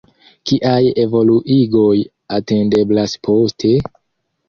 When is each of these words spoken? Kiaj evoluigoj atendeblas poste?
Kiaj 0.51 0.79
evoluigoj 1.03 1.93
atendeblas 2.41 3.19
poste? 3.31 3.79